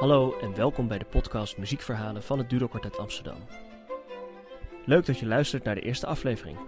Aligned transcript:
Hallo 0.00 0.38
en 0.38 0.54
welkom 0.54 0.88
bij 0.88 0.98
de 0.98 1.04
podcast 1.04 1.58
Muziekverhalen 1.58 2.22
van 2.22 2.38
het 2.38 2.50
Duro 2.50 2.68
Quartet 2.68 2.98
Amsterdam. 2.98 3.36
Leuk 4.84 5.06
dat 5.06 5.18
je 5.18 5.26
luistert 5.26 5.64
naar 5.64 5.74
de 5.74 5.80
eerste 5.80 6.06
aflevering. 6.06 6.58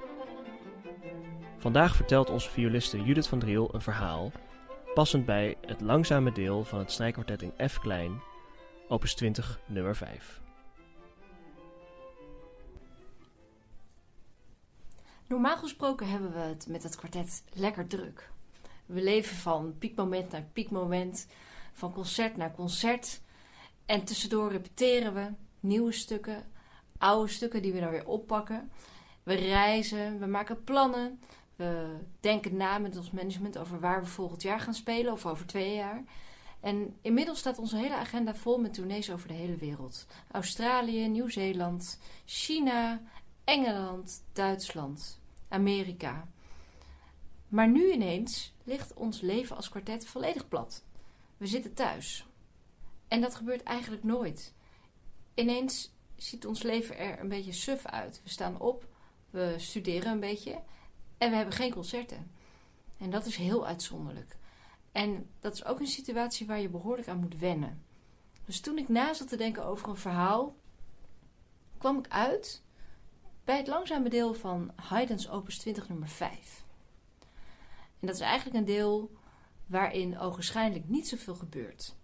Vandaag 1.58 1.96
vertelt 1.96 2.30
onze 2.30 2.50
violiste 2.50 3.02
Judith 3.02 3.26
van 3.26 3.38
Driel 3.38 3.74
een 3.74 3.80
verhaal, 3.80 4.32
passend 4.94 5.24
bij 5.24 5.56
het 5.60 5.80
langzame 5.80 6.32
deel 6.32 6.64
van 6.64 6.78
het 6.78 6.92
strijkkwartet 6.92 7.42
in 7.42 7.68
F 7.68 7.78
klein, 7.78 8.22
opus 8.88 9.14
20, 9.14 9.60
nummer 9.66 9.96
5. 9.96 10.40
Normaal 15.26 15.56
gesproken 15.56 16.08
hebben 16.08 16.32
we 16.32 16.38
het 16.38 16.66
met 16.68 16.82
het 16.82 16.96
kwartet 16.96 17.42
lekker 17.52 17.86
druk. 17.86 18.30
We 18.86 19.02
leven 19.02 19.36
van 19.36 19.74
piekmoment 19.78 20.30
naar 20.30 20.48
piekmoment, 20.52 21.26
van 21.72 21.92
concert 21.92 22.36
naar 22.36 22.54
concert. 22.54 23.20
En 23.86 24.04
tussendoor 24.04 24.50
repeteren 24.50 25.14
we 25.14 25.26
nieuwe 25.60 25.92
stukken, 25.92 26.50
oude 26.98 27.32
stukken 27.32 27.62
die 27.62 27.72
we 27.72 27.80
dan 27.80 27.90
weer 27.90 28.06
oppakken. 28.06 28.70
We 29.22 29.34
reizen, 29.34 30.18
we 30.18 30.26
maken 30.26 30.64
plannen. 30.64 31.20
We 31.56 31.96
denken 32.20 32.56
na 32.56 32.78
met 32.78 32.96
ons 32.96 33.10
management 33.10 33.58
over 33.58 33.80
waar 33.80 34.02
we 34.02 34.08
volgend 34.08 34.42
jaar 34.42 34.60
gaan 34.60 34.74
spelen 34.74 35.12
of 35.12 35.26
over 35.26 35.46
twee 35.46 35.74
jaar. 35.74 36.04
En 36.60 36.96
inmiddels 37.00 37.38
staat 37.38 37.58
onze 37.58 37.76
hele 37.76 37.96
agenda 37.96 38.34
vol 38.34 38.58
met 38.58 38.74
tournees 38.74 39.10
over 39.10 39.28
de 39.28 39.34
hele 39.34 39.56
wereld: 39.56 40.06
Australië, 40.30 41.08
Nieuw-Zeeland, 41.08 41.98
China, 42.24 43.00
Engeland, 43.44 44.22
Duitsland, 44.32 45.20
Amerika. 45.48 46.28
Maar 47.48 47.68
nu 47.68 47.92
ineens 47.92 48.54
ligt 48.64 48.94
ons 48.94 49.20
leven 49.20 49.56
als 49.56 49.68
kwartet 49.68 50.06
volledig 50.06 50.48
plat. 50.48 50.82
We 51.42 51.48
zitten 51.48 51.74
thuis. 51.74 52.26
En 53.08 53.20
dat 53.20 53.34
gebeurt 53.34 53.62
eigenlijk 53.62 54.04
nooit. 54.04 54.54
Ineens 55.34 55.94
ziet 56.16 56.46
ons 56.46 56.62
leven 56.62 56.98
er 56.98 57.20
een 57.20 57.28
beetje 57.28 57.52
suf 57.52 57.86
uit. 57.86 58.20
We 58.22 58.28
staan 58.28 58.60
op, 58.60 58.86
we 59.30 59.54
studeren 59.58 60.12
een 60.12 60.20
beetje 60.20 60.60
en 61.18 61.30
we 61.30 61.36
hebben 61.36 61.54
geen 61.54 61.72
concerten. 61.72 62.30
En 62.98 63.10
dat 63.10 63.26
is 63.26 63.36
heel 63.36 63.66
uitzonderlijk. 63.66 64.36
En 64.92 65.30
dat 65.40 65.54
is 65.54 65.64
ook 65.64 65.80
een 65.80 65.86
situatie 65.86 66.46
waar 66.46 66.60
je 66.60 66.68
behoorlijk 66.68 67.08
aan 67.08 67.20
moet 67.20 67.38
wennen. 67.38 67.84
Dus 68.44 68.60
toen 68.60 68.78
ik 68.78 68.88
na 68.88 69.14
zat 69.14 69.28
te 69.28 69.36
denken 69.36 69.64
over 69.64 69.88
een 69.88 69.96
verhaal, 69.96 70.56
kwam 71.78 71.98
ik 71.98 72.08
uit 72.08 72.62
bij 73.44 73.56
het 73.56 73.66
langzame 73.66 74.08
deel 74.08 74.34
van 74.34 74.72
Haydn's 74.76 75.28
Opus 75.28 75.58
20 75.58 75.88
nummer 75.88 76.08
5. 76.08 76.64
En 78.00 78.06
dat 78.06 78.14
is 78.14 78.20
eigenlijk 78.20 78.56
een 78.56 78.74
deel 78.74 79.20
waarin 79.72 80.18
ogenschijnlijk 80.18 80.88
niet 80.88 81.08
zoveel 81.08 81.34
gebeurt. 81.34 81.96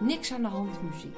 Niks 0.00 0.32
aan 0.32 0.42
de 0.42 0.48
hand 0.48 0.82
muziek. 0.82 1.16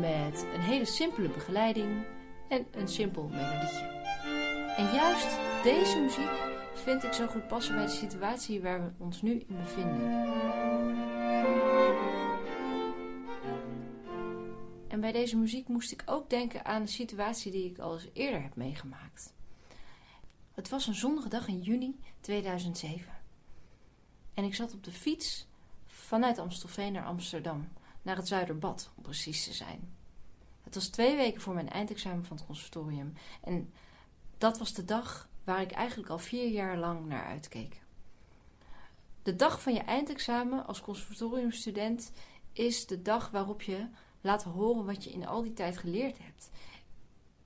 Met 0.00 0.46
een 0.54 0.60
hele 0.60 0.84
simpele 0.84 1.28
begeleiding 1.28 2.04
en 2.48 2.66
een 2.72 2.88
simpel 2.88 3.28
melodietje. 3.28 3.86
En 4.76 4.94
juist 4.94 5.38
deze 5.62 6.00
muziek 6.00 6.30
vind 6.74 7.04
ik 7.04 7.12
zo 7.12 7.26
goed 7.26 7.48
passen 7.48 7.74
bij 7.74 7.84
de 7.84 7.90
situatie 7.90 8.62
waar 8.62 8.84
we 8.84 9.04
ons 9.04 9.22
nu 9.22 9.44
in 9.48 9.56
bevinden. 9.56 10.87
En 14.98 15.04
bij 15.04 15.12
deze 15.12 15.36
muziek 15.36 15.68
moest 15.68 15.92
ik 15.92 16.02
ook 16.06 16.30
denken 16.30 16.64
aan 16.64 16.80
een 16.80 16.88
situatie 16.88 17.52
die 17.52 17.70
ik 17.70 17.78
al 17.78 17.94
eens 17.94 18.08
eerder 18.12 18.42
heb 18.42 18.56
meegemaakt. 18.56 19.32
Het 20.54 20.68
was 20.68 20.86
een 20.86 20.94
zonnige 20.94 21.28
dag 21.28 21.48
in 21.48 21.60
juni 21.60 22.00
2007. 22.20 23.12
En 24.34 24.44
ik 24.44 24.54
zat 24.54 24.74
op 24.74 24.84
de 24.84 24.92
fiets 24.92 25.46
vanuit 25.86 26.38
Amstelveen 26.38 26.92
naar 26.92 27.04
Amsterdam, 27.04 27.68
naar 28.02 28.16
het 28.16 28.28
Zuiderbad 28.28 28.90
om 28.94 29.02
precies 29.02 29.44
te 29.44 29.52
zijn. 29.52 29.94
Het 30.62 30.74
was 30.74 30.88
twee 30.88 31.16
weken 31.16 31.40
voor 31.40 31.54
mijn 31.54 31.70
eindexamen 31.70 32.24
van 32.24 32.36
het 32.36 32.46
conservatorium. 32.46 33.12
En 33.42 33.72
dat 34.38 34.58
was 34.58 34.72
de 34.72 34.84
dag 34.84 35.28
waar 35.44 35.60
ik 35.60 35.70
eigenlijk 35.70 36.10
al 36.10 36.18
vier 36.18 36.48
jaar 36.48 36.76
lang 36.76 37.06
naar 37.06 37.24
uitkeek. 37.24 37.82
De 39.22 39.36
dag 39.36 39.62
van 39.62 39.74
je 39.74 39.80
eindexamen 39.80 40.66
als 40.66 40.80
conservatoriumstudent 40.80 42.12
is 42.52 42.86
de 42.86 43.02
dag 43.02 43.30
waarop 43.30 43.62
je 43.62 43.88
laat 44.20 44.42
horen 44.42 44.84
wat 44.84 45.04
je 45.04 45.10
in 45.10 45.26
al 45.26 45.42
die 45.42 45.52
tijd 45.52 45.78
geleerd 45.78 46.18
hebt. 46.18 46.50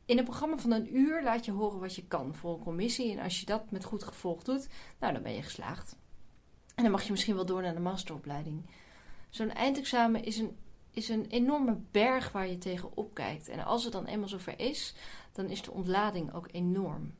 In 0.04 0.18
een 0.18 0.24
programma 0.24 0.58
van 0.58 0.70
een 0.70 0.96
uur 0.96 1.22
laat 1.22 1.44
je 1.44 1.52
horen 1.52 1.80
wat 1.80 1.94
je 1.94 2.04
kan 2.04 2.34
voor 2.34 2.54
een 2.54 2.62
commissie. 2.62 3.12
En 3.12 3.18
als 3.18 3.40
je 3.40 3.46
dat 3.46 3.70
met 3.70 3.84
goed 3.84 4.02
gevolg 4.02 4.42
doet, 4.42 4.68
nou 4.98 5.12
dan 5.12 5.22
ben 5.22 5.34
je 5.34 5.42
geslaagd. 5.42 5.96
En 6.74 6.82
dan 6.82 6.92
mag 6.92 7.02
je 7.02 7.10
misschien 7.10 7.34
wel 7.34 7.46
door 7.46 7.62
naar 7.62 7.74
de 7.74 7.80
masteropleiding. 7.80 8.62
Zo'n 9.30 9.50
eindexamen 9.50 10.24
is 10.24 10.38
een, 10.38 10.56
is 10.90 11.08
een 11.08 11.26
enorme 11.26 11.78
berg 11.90 12.32
waar 12.32 12.48
je 12.48 12.58
tegenop 12.58 13.14
kijkt. 13.14 13.48
En 13.48 13.64
als 13.64 13.84
het 13.84 13.92
dan 13.92 14.06
eenmaal 14.06 14.28
zover 14.28 14.58
is, 14.58 14.94
dan 15.32 15.46
is 15.46 15.62
de 15.62 15.70
ontlading 15.70 16.34
ook 16.34 16.48
enorm. 16.50 17.14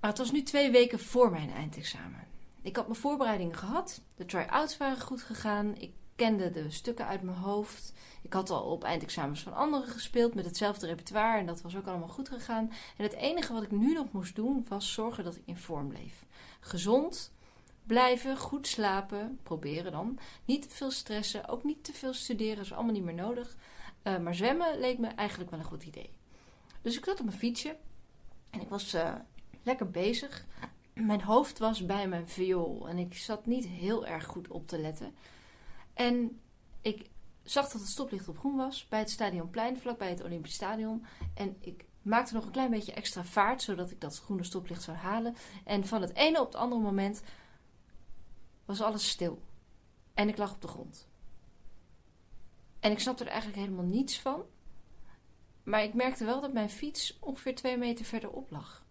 Maar 0.00 0.10
het 0.10 0.18
was 0.18 0.32
nu 0.32 0.42
twee 0.42 0.70
weken 0.70 0.98
voor 0.98 1.30
mijn 1.30 1.50
eindexamen. 1.50 2.26
Ik 2.62 2.76
had 2.76 2.86
mijn 2.86 3.00
voorbereidingen 3.00 3.56
gehad. 3.56 4.00
De 4.14 4.24
try-outs 4.24 4.76
waren 4.76 5.00
goed 5.00 5.22
gegaan. 5.22 5.76
Ik 5.76 5.92
kende 6.20 6.50
de 6.50 6.70
stukken 6.70 7.06
uit 7.06 7.22
mijn 7.22 7.36
hoofd. 7.36 7.92
Ik 8.22 8.32
had 8.32 8.50
al 8.50 8.62
op 8.62 8.84
eindexamens 8.84 9.42
van 9.42 9.54
anderen 9.54 9.88
gespeeld 9.88 10.34
met 10.34 10.44
hetzelfde 10.44 10.86
repertoire 10.86 11.38
en 11.38 11.46
dat 11.46 11.62
was 11.62 11.76
ook 11.76 11.86
allemaal 11.86 12.08
goed 12.08 12.28
gegaan. 12.28 12.72
En 12.96 13.04
het 13.04 13.12
enige 13.12 13.52
wat 13.52 13.62
ik 13.62 13.70
nu 13.70 13.92
nog 13.92 14.12
moest 14.12 14.36
doen 14.36 14.66
was 14.68 14.92
zorgen 14.92 15.24
dat 15.24 15.36
ik 15.36 15.42
in 15.44 15.56
vorm 15.56 15.88
bleef. 15.88 16.24
Gezond 16.60 17.32
blijven, 17.84 18.36
goed 18.36 18.66
slapen, 18.66 19.38
proberen 19.42 19.92
dan. 19.92 20.18
Niet 20.44 20.62
te 20.62 20.76
veel 20.76 20.90
stressen, 20.90 21.48
ook 21.48 21.64
niet 21.64 21.84
te 21.84 21.92
veel 21.92 22.12
studeren, 22.12 22.64
is 22.64 22.72
allemaal 22.72 22.92
niet 22.92 23.04
meer 23.04 23.14
nodig. 23.14 23.56
Uh, 24.02 24.18
maar 24.18 24.34
zwemmen 24.34 24.80
leek 24.80 24.98
me 24.98 25.08
eigenlijk 25.08 25.50
wel 25.50 25.58
een 25.58 25.64
goed 25.64 25.84
idee. 25.84 26.10
Dus 26.82 26.96
ik 26.96 27.04
zat 27.04 27.18
op 27.18 27.26
mijn 27.26 27.38
fietsje 27.38 27.76
en 28.50 28.60
ik 28.60 28.68
was 28.68 28.94
uh, 28.94 29.14
lekker 29.62 29.90
bezig. 29.90 30.46
Mijn 30.92 31.22
hoofd 31.22 31.58
was 31.58 31.86
bij 31.86 32.08
mijn 32.08 32.28
viool 32.28 32.88
en 32.88 32.98
ik 32.98 33.14
zat 33.14 33.46
niet 33.46 33.66
heel 33.66 34.06
erg 34.06 34.24
goed 34.24 34.48
op 34.48 34.68
te 34.68 34.78
letten. 34.78 35.14
En 36.00 36.40
ik 36.80 37.10
zag 37.42 37.68
dat 37.68 37.80
het 37.80 37.90
stoplicht 37.90 38.28
op 38.28 38.38
groen 38.38 38.56
was 38.56 38.88
bij 38.88 38.98
het 38.98 39.10
Stadionplein, 39.10 39.78
vlakbij 39.78 40.08
het 40.08 40.22
Olympisch 40.22 40.54
Stadion. 40.54 41.04
En 41.34 41.56
ik 41.60 41.84
maakte 42.02 42.34
nog 42.34 42.44
een 42.44 42.50
klein 42.50 42.70
beetje 42.70 42.92
extra 42.92 43.24
vaart, 43.24 43.62
zodat 43.62 43.90
ik 43.90 44.00
dat 44.00 44.18
groene 44.18 44.44
stoplicht 44.44 44.82
zou 44.82 44.96
halen. 44.96 45.36
En 45.64 45.86
van 45.86 46.00
het 46.00 46.14
ene 46.14 46.40
op 46.40 46.46
het 46.46 46.54
andere 46.54 46.80
moment 46.80 47.22
was 48.64 48.80
alles 48.80 49.08
stil. 49.08 49.42
En 50.14 50.28
ik 50.28 50.36
lag 50.36 50.52
op 50.52 50.60
de 50.60 50.68
grond. 50.68 51.08
En 52.80 52.90
ik 52.90 52.98
snapte 52.98 53.24
er 53.24 53.30
eigenlijk 53.30 53.60
helemaal 53.60 53.84
niets 53.84 54.20
van. 54.20 54.42
Maar 55.62 55.82
ik 55.82 55.94
merkte 55.94 56.24
wel 56.24 56.40
dat 56.40 56.52
mijn 56.52 56.70
fiets 56.70 57.18
ongeveer 57.18 57.54
twee 57.54 57.76
meter 57.76 58.04
verderop 58.04 58.50
lag. 58.50 58.84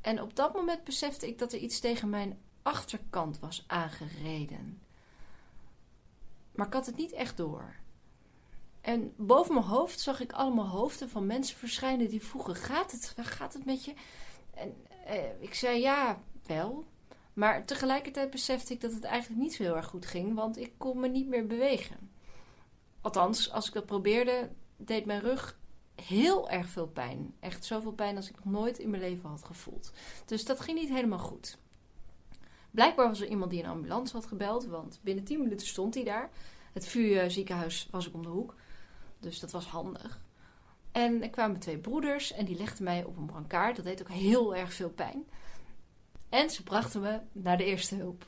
En 0.00 0.22
op 0.22 0.36
dat 0.36 0.54
moment 0.54 0.84
besefte 0.84 1.26
ik 1.26 1.38
dat 1.38 1.52
er 1.52 1.58
iets 1.58 1.80
tegen 1.80 2.10
mijn 2.10 2.40
achterkant 2.62 3.38
was 3.38 3.64
aangereden. 3.66 4.81
Maar 6.52 6.66
ik 6.66 6.72
had 6.72 6.86
het 6.86 6.96
niet 6.96 7.12
echt 7.12 7.36
door. 7.36 7.74
En 8.80 9.12
boven 9.16 9.54
mijn 9.54 9.66
hoofd 9.66 10.00
zag 10.00 10.20
ik 10.20 10.32
allemaal 10.32 10.68
hoofden 10.68 11.08
van 11.08 11.26
mensen 11.26 11.56
verschijnen 11.56 12.08
die 12.08 12.22
vroegen: 12.22 12.54
Gaat 12.54 12.92
het? 12.92 13.14
Gaat 13.16 13.52
het 13.52 13.64
met 13.64 13.84
je? 13.84 13.94
En 14.54 14.74
eh, 15.06 15.42
ik 15.42 15.54
zei 15.54 15.80
ja, 15.80 16.22
wel. 16.46 16.84
Maar 17.32 17.64
tegelijkertijd 17.64 18.30
besefte 18.30 18.72
ik 18.72 18.80
dat 18.80 18.92
het 18.92 19.04
eigenlijk 19.04 19.42
niet 19.42 19.54
zo 19.54 19.62
heel 19.62 19.76
erg 19.76 19.86
goed 19.86 20.06
ging, 20.06 20.34
want 20.34 20.58
ik 20.58 20.72
kon 20.76 21.00
me 21.00 21.08
niet 21.08 21.28
meer 21.28 21.46
bewegen. 21.46 22.10
Althans, 23.00 23.50
als 23.50 23.66
ik 23.66 23.74
dat 23.74 23.86
probeerde, 23.86 24.50
deed 24.76 25.04
mijn 25.04 25.20
rug 25.20 25.58
heel 25.94 26.50
erg 26.50 26.68
veel 26.68 26.88
pijn. 26.88 27.34
Echt 27.40 27.64
zoveel 27.64 27.92
pijn 27.92 28.16
als 28.16 28.28
ik 28.28 28.44
nog 28.44 28.52
nooit 28.52 28.78
in 28.78 28.90
mijn 28.90 29.02
leven 29.02 29.28
had 29.28 29.44
gevoeld. 29.44 29.92
Dus 30.24 30.44
dat 30.44 30.60
ging 30.60 30.78
niet 30.78 30.88
helemaal 30.88 31.18
goed. 31.18 31.58
Blijkbaar 32.72 33.08
was 33.08 33.20
er 33.20 33.28
iemand 33.28 33.50
die 33.50 33.62
een 33.62 33.70
ambulance 33.70 34.16
had 34.16 34.26
gebeld, 34.26 34.66
want 34.66 35.00
binnen 35.02 35.24
10 35.24 35.42
minuten 35.42 35.66
stond 35.66 35.94
hij 35.94 36.04
daar. 36.04 36.30
Het 36.72 36.86
vuurziekenhuis 36.86 37.88
was 37.90 38.08
ook 38.08 38.14
om 38.14 38.22
de 38.22 38.28
hoek, 38.28 38.54
dus 39.20 39.40
dat 39.40 39.50
was 39.50 39.66
handig. 39.66 40.20
En 40.92 41.22
er 41.22 41.30
kwamen 41.30 41.58
twee 41.58 41.78
broeders 41.78 42.32
en 42.32 42.44
die 42.44 42.56
legden 42.56 42.84
mij 42.84 43.04
op 43.04 43.16
een 43.16 43.26
brancard. 43.26 43.76
Dat 43.76 43.84
deed 43.84 44.00
ook 44.00 44.08
heel 44.08 44.56
erg 44.56 44.72
veel 44.72 44.90
pijn. 44.90 45.24
En 46.28 46.50
ze 46.50 46.62
brachten 46.62 47.00
me 47.00 47.20
naar 47.32 47.56
de 47.56 47.64
eerste 47.64 47.94
hulp. 47.94 48.26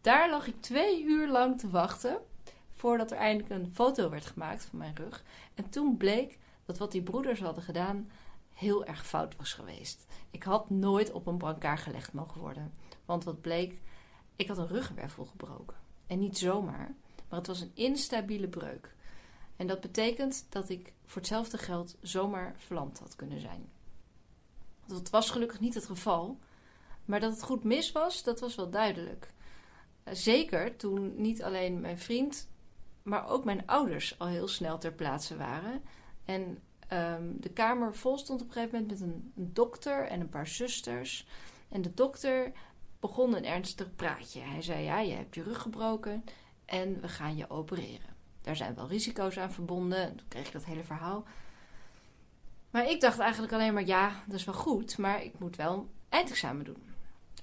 Daar 0.00 0.30
lag 0.30 0.46
ik 0.46 0.60
twee 0.60 1.04
uur 1.04 1.28
lang 1.28 1.58
te 1.58 1.70
wachten 1.70 2.18
voordat 2.72 3.10
er 3.10 3.16
eindelijk 3.16 3.50
een 3.50 3.70
foto 3.74 4.10
werd 4.10 4.26
gemaakt 4.26 4.64
van 4.64 4.78
mijn 4.78 4.96
rug. 4.96 5.24
En 5.54 5.70
toen 5.70 5.96
bleek 5.96 6.38
dat 6.64 6.78
wat 6.78 6.92
die 6.92 7.02
broeders 7.02 7.40
hadden 7.40 7.62
gedaan 7.62 8.10
heel 8.58 8.84
erg 8.84 9.06
fout 9.06 9.36
was 9.36 9.52
geweest. 9.52 10.06
Ik 10.30 10.42
had 10.42 10.70
nooit 10.70 11.12
op 11.12 11.26
een 11.26 11.38
brancard 11.38 11.80
gelegd 11.80 12.12
mogen 12.12 12.40
worden. 12.40 12.74
Want 13.04 13.24
wat 13.24 13.40
bleek, 13.40 13.80
ik 14.36 14.48
had 14.48 14.58
een 14.58 14.68
ruggenwervel 14.68 15.24
gebroken. 15.24 15.76
En 16.06 16.18
niet 16.18 16.38
zomaar, 16.38 16.94
maar 17.28 17.38
het 17.38 17.46
was 17.46 17.60
een 17.60 17.72
instabiele 17.74 18.48
breuk. 18.48 18.94
En 19.56 19.66
dat 19.66 19.80
betekent 19.80 20.46
dat 20.48 20.68
ik 20.68 20.92
voor 21.04 21.20
hetzelfde 21.20 21.58
geld 21.58 21.96
zomaar 22.00 22.54
verlamd 22.58 22.98
had 22.98 23.16
kunnen 23.16 23.40
zijn. 23.40 23.70
Dat 24.86 25.10
was 25.10 25.30
gelukkig 25.30 25.60
niet 25.60 25.74
het 25.74 25.86
geval. 25.86 26.38
Maar 27.04 27.20
dat 27.20 27.32
het 27.32 27.42
goed 27.42 27.64
mis 27.64 27.92
was, 27.92 28.22
dat 28.22 28.40
was 28.40 28.54
wel 28.54 28.70
duidelijk. 28.70 29.32
Eh, 30.02 30.14
zeker 30.14 30.76
toen 30.76 31.14
niet 31.16 31.42
alleen 31.42 31.80
mijn 31.80 31.98
vriend, 31.98 32.48
maar 33.02 33.28
ook 33.28 33.44
mijn 33.44 33.66
ouders 33.66 34.18
al 34.18 34.26
heel 34.26 34.48
snel 34.48 34.78
ter 34.78 34.92
plaatse 34.92 35.36
waren. 35.36 35.82
En 36.24 36.62
ehm, 36.88 37.22
de 37.36 37.50
kamer 37.50 37.94
vol 37.94 38.18
stond 38.18 38.40
op 38.40 38.46
een 38.46 38.52
gegeven 38.52 38.80
moment 38.80 39.00
met 39.00 39.08
een, 39.08 39.32
een 39.36 39.52
dokter 39.52 40.06
en 40.06 40.20
een 40.20 40.28
paar 40.28 40.46
zusters. 40.46 41.26
En 41.68 41.82
de 41.82 41.94
dokter 41.94 42.52
begon 43.00 43.36
een 43.36 43.44
ernstig 43.44 43.94
praatje. 43.96 44.40
Hij 44.40 44.62
zei: 44.62 44.84
Ja, 44.84 45.00
je 45.00 45.14
hebt 45.14 45.34
je 45.34 45.42
rug 45.42 45.62
gebroken 45.62 46.24
en 46.64 47.00
we 47.00 47.08
gaan 47.08 47.36
je 47.36 47.50
opereren. 47.50 48.16
Daar 48.42 48.56
zijn 48.56 48.74
wel 48.74 48.88
risico's 48.88 49.38
aan 49.38 49.52
verbonden. 49.52 49.98
En 49.98 50.16
toen 50.16 50.28
kreeg 50.28 50.46
ik 50.46 50.52
dat 50.52 50.64
hele 50.64 50.82
verhaal. 50.82 51.24
Maar 52.70 52.90
ik 52.90 53.00
dacht 53.00 53.18
eigenlijk 53.18 53.52
alleen 53.52 53.74
maar: 53.74 53.86
ja, 53.86 54.22
dat 54.26 54.34
is 54.34 54.44
wel 54.44 54.54
goed, 54.54 54.98
maar 54.98 55.22
ik 55.22 55.38
moet 55.38 55.56
wel 55.56 55.72
een 55.72 55.90
eindexamen 56.08 56.64
doen. 56.64 56.82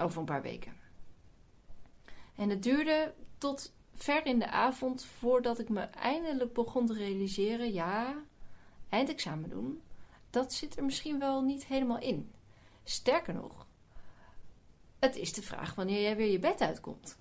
Over 0.02 0.20
een 0.20 0.26
paar 0.26 0.42
weken. 0.42 0.74
En 2.36 2.50
het 2.50 2.64
duurde 2.64 3.14
tot 3.38 3.74
ver 3.94 4.26
in 4.26 4.40
de 4.40 4.50
avond 4.50 5.06
voordat 5.06 5.60
ik 5.60 5.70
me 5.70 5.82
eindelijk 5.82 6.54
begon 6.54 6.86
te 6.86 6.94
realiseren: 6.94 7.74
ja, 7.74 8.16
eindexamen 8.96 9.50
doen, 9.50 9.82
dat 10.30 10.54
zit 10.54 10.78
er 10.78 10.84
misschien 10.84 11.20
wel 11.20 11.42
niet 11.42 11.66
helemaal 11.66 12.00
in. 12.00 12.32
Sterker 12.84 13.34
nog, 13.34 13.68
het 15.00 15.16
is 15.16 15.34
de 15.34 15.42
vraag 15.42 15.76
wanneer 15.76 16.02
jij 16.02 16.16
weer 16.16 16.32
je 16.32 16.40
bed 16.40 16.62
uitkomt. 16.62 17.18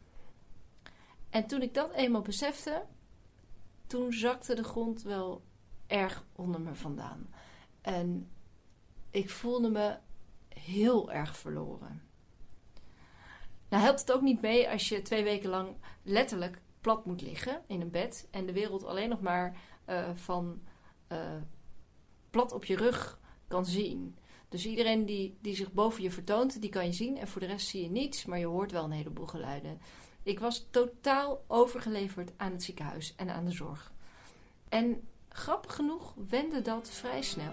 En 1.30 1.46
toen 1.46 1.62
ik 1.62 1.74
dat 1.74 1.92
eenmaal 1.92 2.22
besefte, 2.22 2.84
toen 3.86 4.12
zakte 4.12 4.54
de 4.54 4.64
grond 4.64 5.02
wel 5.02 5.42
erg 5.86 6.24
onder 6.32 6.60
me 6.60 6.74
vandaan. 6.74 7.34
En 7.80 8.30
ik 9.10 9.30
voelde 9.30 9.70
me 9.70 9.98
heel 10.48 11.12
erg 11.12 11.36
verloren. 11.36 12.02
Nou 13.68 13.82
helpt 13.82 14.00
het 14.00 14.12
ook 14.12 14.22
niet 14.22 14.40
mee 14.40 14.70
als 14.70 14.88
je 14.88 15.02
twee 15.02 15.24
weken 15.24 15.50
lang 15.50 15.76
letterlijk 16.02 16.60
plat 16.80 17.04
moet 17.04 17.22
liggen 17.22 17.62
in 17.66 17.80
een 17.80 17.90
bed 17.90 18.28
en 18.30 18.46
de 18.46 18.52
wereld 18.52 18.84
alleen 18.84 19.08
nog 19.08 19.20
maar 19.20 19.56
uh, 19.88 20.10
van 20.14 20.62
uh, 21.08 21.18
plat 22.34 22.52
op 22.52 22.64
je 22.64 22.76
rug 22.76 23.18
kan 23.48 23.66
zien. 23.66 24.16
Dus 24.48 24.66
iedereen 24.66 25.06
die, 25.06 25.38
die 25.40 25.54
zich 25.54 25.72
boven 25.72 26.02
je 26.02 26.10
vertoont, 26.10 26.60
die 26.60 26.70
kan 26.70 26.86
je 26.86 26.92
zien. 26.92 27.18
En 27.18 27.28
voor 27.28 27.40
de 27.40 27.46
rest 27.46 27.66
zie 27.66 27.82
je 27.82 27.90
niets, 27.90 28.24
maar 28.24 28.38
je 28.38 28.46
hoort 28.46 28.72
wel 28.72 28.84
een 28.84 28.90
heleboel 28.90 29.26
geluiden. 29.26 29.80
Ik 30.22 30.40
was 30.40 30.66
totaal 30.70 31.44
overgeleverd 31.46 32.32
aan 32.36 32.52
het 32.52 32.62
ziekenhuis 32.62 33.14
en 33.16 33.30
aan 33.30 33.44
de 33.44 33.50
zorg. 33.50 33.92
En 34.68 35.08
grappig 35.28 35.74
genoeg 35.74 36.14
wende 36.28 36.62
dat 36.62 36.90
vrij 36.90 37.22
snel. 37.22 37.52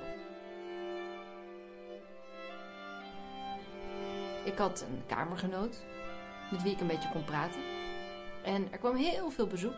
Ik 4.45 4.57
had 4.57 4.81
een 4.81 5.06
kamergenoot 5.06 5.83
met 6.51 6.63
wie 6.63 6.72
ik 6.72 6.80
een 6.80 6.88
beetje 6.88 7.12
kon 7.12 7.24
praten. 7.24 7.62
En 8.44 8.72
er 8.72 8.78
kwam 8.78 8.95
heel 8.95 9.30
veel 9.30 9.48
bezoek. 9.48 9.75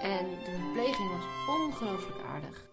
En 0.00 0.28
de 0.44 0.58
verpleging 0.60 1.10
was 1.10 1.56
ongelooflijk 1.56 2.22
aardig. 2.26 2.64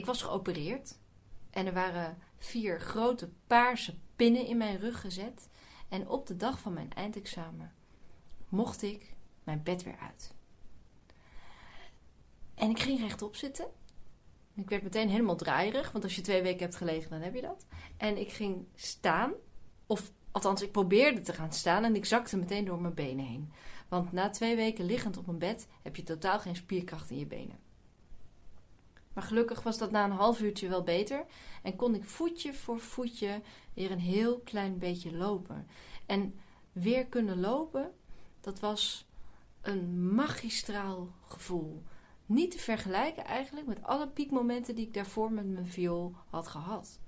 Ik 0.00 0.06
was 0.06 0.22
geopereerd 0.22 0.98
en 1.50 1.66
er 1.66 1.72
waren 1.72 2.18
vier 2.38 2.80
grote 2.80 3.28
paarse 3.46 3.94
pinnen 4.16 4.46
in 4.46 4.56
mijn 4.56 4.78
rug 4.78 5.00
gezet. 5.00 5.48
En 5.88 6.08
op 6.08 6.26
de 6.26 6.36
dag 6.36 6.60
van 6.60 6.72
mijn 6.72 6.92
eindexamen 6.92 7.72
mocht 8.48 8.82
ik 8.82 9.14
mijn 9.44 9.62
bed 9.62 9.82
weer 9.82 9.98
uit. 9.98 10.34
En 12.54 12.70
ik 12.70 12.78
ging 12.78 13.00
rechtop 13.00 13.36
zitten. 13.36 13.66
Ik 14.54 14.68
werd 14.68 14.82
meteen 14.82 15.08
helemaal 15.08 15.36
draaierig, 15.36 15.92
want 15.92 16.04
als 16.04 16.16
je 16.16 16.22
twee 16.22 16.42
weken 16.42 16.60
hebt 16.60 16.76
gelegen, 16.76 17.10
dan 17.10 17.20
heb 17.20 17.34
je 17.34 17.40
dat. 17.40 17.66
En 17.96 18.20
ik 18.20 18.32
ging 18.32 18.66
staan, 18.74 19.32
of 19.86 20.12
althans, 20.30 20.62
ik 20.62 20.72
probeerde 20.72 21.20
te 21.20 21.32
gaan 21.32 21.52
staan 21.52 21.84
en 21.84 21.96
ik 21.96 22.04
zakte 22.04 22.36
meteen 22.36 22.64
door 22.64 22.80
mijn 22.80 22.94
benen 22.94 23.24
heen. 23.24 23.52
Want 23.88 24.12
na 24.12 24.30
twee 24.30 24.56
weken 24.56 24.84
liggend 24.84 25.16
op 25.16 25.26
mijn 25.26 25.38
bed 25.38 25.68
heb 25.82 25.96
je 25.96 26.02
totaal 26.02 26.38
geen 26.38 26.56
spierkracht 26.56 27.10
in 27.10 27.18
je 27.18 27.26
benen. 27.26 27.69
Maar 29.12 29.22
gelukkig 29.22 29.62
was 29.62 29.78
dat 29.78 29.90
na 29.90 30.04
een 30.04 30.10
half 30.10 30.40
uurtje 30.40 30.68
wel 30.68 30.82
beter 30.82 31.24
en 31.62 31.76
kon 31.76 31.94
ik 31.94 32.04
voetje 32.04 32.54
voor 32.54 32.80
voetje 32.80 33.40
weer 33.74 33.90
een 33.90 34.00
heel 34.00 34.38
klein 34.38 34.78
beetje 34.78 35.16
lopen. 35.16 35.66
En 36.06 36.40
weer 36.72 37.06
kunnen 37.06 37.40
lopen, 37.40 37.92
dat 38.40 38.60
was 38.60 39.08
een 39.60 40.14
magistraal 40.14 41.08
gevoel. 41.26 41.82
Niet 42.26 42.50
te 42.50 42.58
vergelijken 42.58 43.24
eigenlijk 43.24 43.66
met 43.66 43.82
alle 43.82 44.08
piekmomenten 44.08 44.74
die 44.74 44.86
ik 44.86 44.94
daarvoor 44.94 45.32
met 45.32 45.46
mijn 45.46 45.66
viool 45.66 46.14
had 46.30 46.48
gehad. 46.48 46.98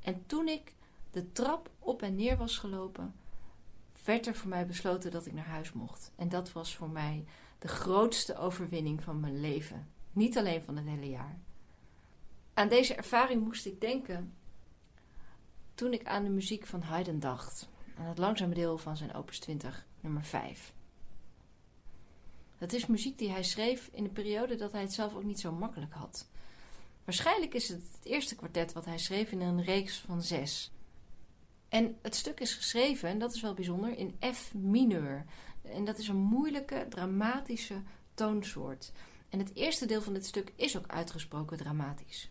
En 0.00 0.26
toen 0.26 0.48
ik 0.48 0.74
de 1.10 1.32
trap 1.32 1.70
op 1.78 2.02
en 2.02 2.16
neer 2.16 2.36
was 2.36 2.58
gelopen, 2.58 3.14
werd 4.04 4.26
er 4.26 4.34
voor 4.34 4.48
mij 4.48 4.66
besloten 4.66 5.10
dat 5.10 5.26
ik 5.26 5.32
naar 5.32 5.46
huis 5.46 5.72
mocht. 5.72 6.12
En 6.16 6.28
dat 6.28 6.52
was 6.52 6.76
voor 6.76 6.90
mij 6.90 7.24
de 7.58 7.68
grootste 7.68 8.38
overwinning 8.38 9.02
van 9.02 9.20
mijn 9.20 9.40
leven. 9.40 9.88
Niet 10.12 10.38
alleen 10.38 10.62
van 10.62 10.76
het 10.76 10.86
hele 10.86 11.08
jaar. 11.08 11.38
Aan 12.54 12.68
deze 12.68 12.94
ervaring 12.94 13.44
moest 13.44 13.66
ik 13.66 13.80
denken 13.80 14.34
toen 15.74 15.92
ik 15.92 16.06
aan 16.06 16.24
de 16.24 16.30
muziek 16.30 16.66
van 16.66 16.82
Haydn 16.82 17.18
dacht. 17.18 17.68
Aan 17.98 18.06
het 18.06 18.18
langzame 18.18 18.54
deel 18.54 18.78
van 18.78 18.96
zijn 18.96 19.14
opus 19.14 19.38
20, 19.38 19.86
nummer 20.00 20.24
5. 20.24 20.72
Dat 22.58 22.72
is 22.72 22.86
muziek 22.86 23.18
die 23.18 23.30
hij 23.30 23.42
schreef 23.42 23.88
in 23.92 24.02
de 24.02 24.10
periode 24.10 24.56
dat 24.56 24.72
hij 24.72 24.80
het 24.80 24.92
zelf 24.92 25.14
ook 25.14 25.24
niet 25.24 25.40
zo 25.40 25.52
makkelijk 25.52 25.92
had. 25.92 26.28
Waarschijnlijk 27.04 27.54
is 27.54 27.68
het 27.68 27.82
het 27.92 28.04
eerste 28.04 28.36
kwartet 28.36 28.72
wat 28.72 28.84
hij 28.84 28.98
schreef 28.98 29.32
in 29.32 29.40
een 29.40 29.62
reeks 29.62 29.98
van 29.98 30.22
zes. 30.22 30.72
En 31.68 31.98
het 32.02 32.14
stuk 32.14 32.40
is 32.40 32.54
geschreven, 32.54 33.08
en 33.08 33.18
dat 33.18 33.34
is 33.34 33.40
wel 33.40 33.54
bijzonder, 33.54 33.96
in 33.96 34.16
F 34.34 34.54
mineur. 34.54 35.24
En 35.62 35.84
dat 35.84 35.98
is 35.98 36.08
een 36.08 36.16
moeilijke, 36.16 36.86
dramatische 36.88 37.82
toonsoort. 38.14 38.92
En 39.30 39.38
het 39.38 39.54
eerste 39.54 39.86
deel 39.86 40.02
van 40.02 40.12
dit 40.12 40.26
stuk 40.26 40.52
is 40.56 40.76
ook 40.76 40.86
uitgesproken 40.86 41.56
dramatisch. 41.56 42.30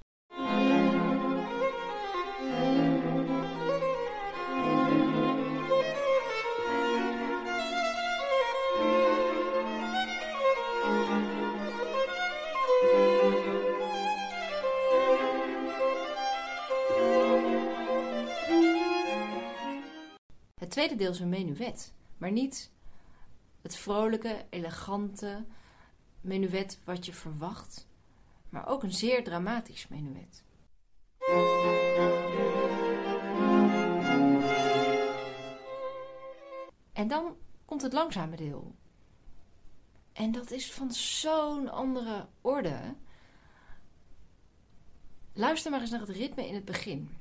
Het 20.60 20.70
tweede 20.70 20.96
deel 20.96 21.12
is 21.12 21.20
een 21.20 21.30
menuet, 21.30 21.94
maar 22.18 22.32
niet 22.32 22.72
het 23.62 23.76
vrolijke, 23.76 24.46
elegante 24.50 25.46
menuet 26.22 26.80
wat 26.84 27.06
je 27.06 27.14
verwacht, 27.14 27.88
maar 28.50 28.68
ook 28.68 28.84
een 28.84 28.94
zeer 28.94 29.24
dramatisch 29.24 29.88
menuet. 29.88 30.44
En 36.94 37.08
dan 37.08 37.36
komt 37.66 37.82
het 37.82 37.94
langzame 37.94 38.36
deel. 38.36 38.76
En 40.14 40.32
dat 40.32 40.52
is 40.52 40.72
van 40.72 40.92
zo'n 40.92 41.70
andere 41.70 42.28
orde. 42.42 42.96
Luister 45.34 45.72
maar 45.72 45.82
eens 45.82 45.90
naar 45.90 46.00
het 46.00 46.10
ritme 46.10 46.48
in 46.48 46.54
het 46.54 46.66
begin. 46.66 47.18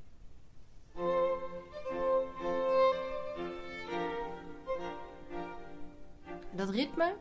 Dat 6.52 6.70
ritme 6.70 7.16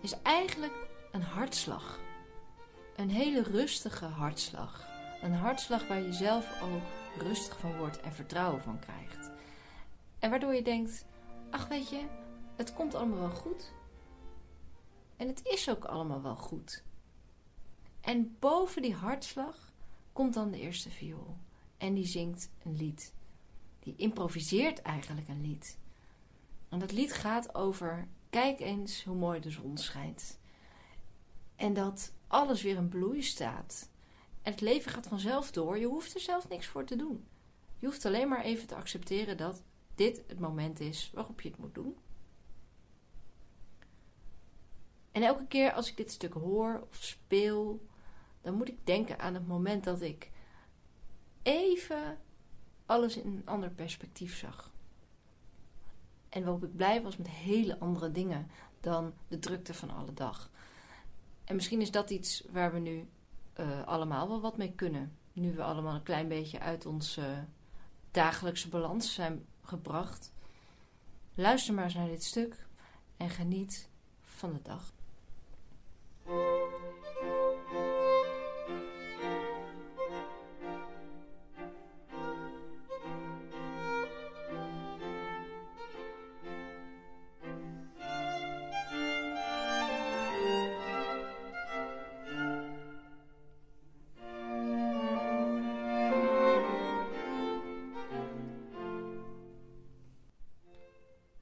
is 0.00 0.22
eigenlijk 0.22 0.87
een 1.10 1.22
hartslag. 1.22 2.00
Een 2.96 3.10
hele 3.10 3.42
rustige 3.42 4.04
hartslag. 4.04 4.88
Een 5.22 5.34
hartslag 5.34 5.86
waar 5.86 6.00
je 6.00 6.12
zelf 6.12 6.62
ook 6.62 6.82
rustig 7.22 7.58
van 7.58 7.76
wordt 7.76 8.00
en 8.00 8.12
vertrouwen 8.12 8.62
van 8.62 8.78
krijgt. 8.78 9.30
En 10.18 10.30
waardoor 10.30 10.54
je 10.54 10.62
denkt: 10.62 11.04
ach, 11.50 11.68
weet 11.68 11.88
je, 11.88 12.04
het 12.56 12.74
komt 12.74 12.94
allemaal 12.94 13.18
wel 13.18 13.36
goed. 13.36 13.72
En 15.16 15.28
het 15.28 15.40
is 15.44 15.70
ook 15.70 15.84
allemaal 15.84 16.22
wel 16.22 16.36
goed. 16.36 16.82
En 18.00 18.36
boven 18.38 18.82
die 18.82 18.94
hartslag 18.94 19.72
komt 20.12 20.34
dan 20.34 20.50
de 20.50 20.60
eerste 20.60 20.90
viool. 20.90 21.36
En 21.76 21.94
die 21.94 22.06
zingt 22.06 22.50
een 22.64 22.76
lied. 22.76 23.14
Die 23.80 23.94
improviseert 23.96 24.82
eigenlijk 24.82 25.28
een 25.28 25.40
lied. 25.40 25.78
En 26.68 26.78
dat 26.78 26.92
lied 26.92 27.12
gaat 27.12 27.54
over 27.54 28.08
Kijk 28.30 28.60
eens 28.60 29.04
hoe 29.04 29.16
mooi 29.16 29.40
de 29.40 29.50
zon 29.50 29.76
schijnt. 29.76 30.38
En 31.58 31.74
dat 31.74 32.12
alles 32.26 32.62
weer 32.62 32.76
in 32.76 32.88
bloei 32.88 33.22
staat. 33.22 33.90
En 34.42 34.52
het 34.52 34.60
leven 34.60 34.90
gaat 34.90 35.06
vanzelf 35.06 35.50
door. 35.50 35.78
Je 35.78 35.86
hoeft 35.86 36.14
er 36.14 36.20
zelf 36.20 36.48
niks 36.48 36.66
voor 36.66 36.84
te 36.84 36.96
doen. 36.96 37.26
Je 37.78 37.86
hoeft 37.86 38.04
alleen 38.04 38.28
maar 38.28 38.42
even 38.42 38.66
te 38.66 38.74
accepteren 38.74 39.36
dat 39.36 39.62
dit 39.94 40.22
het 40.26 40.38
moment 40.38 40.80
is 40.80 41.10
waarop 41.14 41.40
je 41.40 41.48
het 41.48 41.58
moet 41.58 41.74
doen. 41.74 41.96
En 45.12 45.22
elke 45.22 45.46
keer 45.46 45.72
als 45.72 45.90
ik 45.90 45.96
dit 45.96 46.10
stuk 46.10 46.32
hoor 46.32 46.86
of 46.90 46.96
speel, 46.96 47.86
dan 48.40 48.54
moet 48.54 48.68
ik 48.68 48.86
denken 48.86 49.18
aan 49.18 49.34
het 49.34 49.46
moment 49.46 49.84
dat 49.84 50.00
ik 50.00 50.30
even 51.42 52.18
alles 52.86 53.16
in 53.16 53.26
een 53.26 53.42
ander 53.44 53.70
perspectief 53.70 54.36
zag. 54.36 54.72
En 56.28 56.42
waarop 56.42 56.64
ik 56.64 56.76
blij 56.76 57.02
was 57.02 57.16
met 57.16 57.28
hele 57.28 57.78
andere 57.78 58.12
dingen 58.12 58.50
dan 58.80 59.12
de 59.28 59.38
drukte 59.38 59.74
van 59.74 59.90
alle 59.90 60.14
dag. 60.14 60.50
En 61.48 61.54
misschien 61.54 61.80
is 61.80 61.90
dat 61.90 62.10
iets 62.10 62.44
waar 62.50 62.72
we 62.72 62.78
nu 62.78 63.08
uh, 63.60 63.86
allemaal 63.86 64.28
wel 64.28 64.40
wat 64.40 64.56
mee 64.56 64.72
kunnen. 64.72 65.16
Nu 65.32 65.54
we 65.54 65.62
allemaal 65.62 65.94
een 65.94 66.02
klein 66.02 66.28
beetje 66.28 66.60
uit 66.60 66.86
onze 66.86 67.44
dagelijkse 68.10 68.68
balans 68.68 69.14
zijn 69.14 69.46
gebracht. 69.62 70.32
Luister 71.34 71.74
maar 71.74 71.84
eens 71.84 71.94
naar 71.94 72.08
dit 72.08 72.24
stuk 72.24 72.66
en 73.16 73.30
geniet 73.30 73.88
van 74.22 74.52
de 74.52 74.62
dag. 74.62 74.92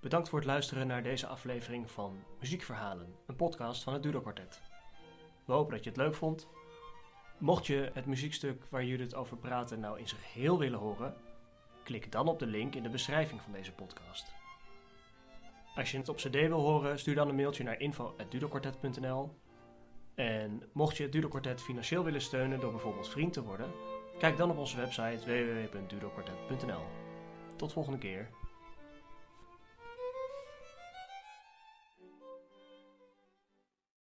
Bedankt 0.06 0.28
voor 0.28 0.38
het 0.38 0.48
luisteren 0.48 0.86
naar 0.86 1.02
deze 1.02 1.26
aflevering 1.26 1.90
van 1.90 2.24
Muziekverhalen, 2.40 3.14
een 3.26 3.36
podcast 3.36 3.82
van 3.82 3.92
het 3.92 4.02
Dudo 4.02 4.20
Quartet. 4.20 4.62
We 5.44 5.52
hopen 5.52 5.74
dat 5.74 5.84
je 5.84 5.90
het 5.90 5.98
leuk 5.98 6.14
vond. 6.14 6.48
Mocht 7.38 7.66
je 7.66 7.90
het 7.94 8.06
muziekstuk 8.06 8.64
waar 8.70 8.84
jullie 8.84 9.04
het 9.04 9.14
over 9.14 9.36
praten 9.36 9.80
nou 9.80 9.98
in 9.98 10.08
zijn 10.08 10.20
geheel 10.20 10.58
willen 10.58 10.78
horen, 10.78 11.14
klik 11.84 12.12
dan 12.12 12.28
op 12.28 12.38
de 12.38 12.46
link 12.46 12.74
in 12.74 12.82
de 12.82 12.88
beschrijving 12.88 13.42
van 13.42 13.52
deze 13.52 13.72
podcast. 13.72 14.34
Als 15.74 15.90
je 15.90 15.98
het 15.98 16.08
op 16.08 16.16
cd 16.16 16.30
wil 16.30 16.60
horen, 16.60 16.98
stuur 16.98 17.14
dan 17.14 17.28
een 17.28 17.34
mailtje 17.34 17.64
naar 17.64 17.80
info.dudokwartet.nl 17.80 19.38
En 20.14 20.62
mocht 20.72 20.96
je 20.96 21.02
het 21.02 21.12
Dudo 21.12 21.28
Quartet 21.28 21.62
financieel 21.62 22.04
willen 22.04 22.20
steunen 22.20 22.60
door 22.60 22.70
bijvoorbeeld 22.70 23.08
vriend 23.08 23.32
te 23.32 23.42
worden, 23.42 23.70
kijk 24.18 24.36
dan 24.36 24.50
op 24.50 24.58
onze 24.58 24.76
website 24.76 25.20
www.dudokwartet.nl. 25.24 26.82
Tot 27.56 27.72
volgende 27.72 27.98
keer. 27.98 28.30